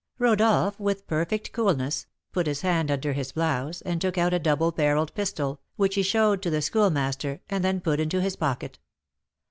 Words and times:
Rodolph, 0.17 0.79
with 0.79 1.05
perfect 1.05 1.51
coolness, 1.51 2.07
put 2.31 2.47
his 2.47 2.61
hand 2.61 2.89
under 2.89 3.13
his 3.13 3.31
blouse, 3.33 3.81
and 3.83 4.01
took 4.01 4.17
out 4.17 4.33
a 4.33 4.39
double 4.39 4.71
barrelled 4.71 5.13
pistol, 5.13 5.61
which 5.75 5.93
he 5.93 6.01
showed 6.01 6.41
to 6.41 6.49
the 6.49 6.63
Schoolmaster, 6.63 7.39
and 7.51 7.63
then 7.63 7.79
put 7.81 7.99
into 7.99 8.19
his 8.19 8.35
pocket. 8.35 8.79